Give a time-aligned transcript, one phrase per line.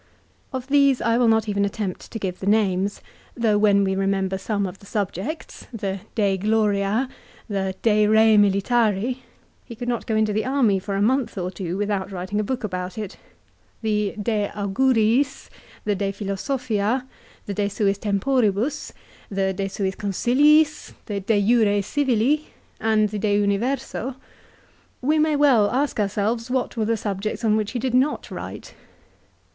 [0.51, 3.01] Of these I will not even attempt to give the names,
[3.37, 7.07] though when we remember some of the subjects, the" De Gloria,"
[7.47, 9.19] the" De Re Militari;"
[9.67, 12.43] he could not go into the army for a month or two without writing a
[12.43, 13.17] book about it;
[13.83, 15.49] the "De Auguriis,"
[15.85, 17.05] the" De Philosophia,"
[17.45, 18.93] the" De Suis Temporibus," CICERO'S
[19.29, 19.29] RHETORIC.
[19.29, 19.95] 303 the "De Suis
[20.71, 22.47] Consiliis," the "De Jure Civili,"
[22.79, 23.95] and the "De Universe,"
[25.03, 28.73] we may well ask ourselves what were the subjects on which he did not write.